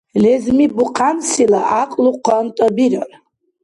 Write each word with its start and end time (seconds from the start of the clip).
Лезми 0.21 0.65
бухъянсила 0.75 1.61
гӀякьлу 1.69 2.11
къантӀа 2.25 2.67
бирар. 2.75 3.11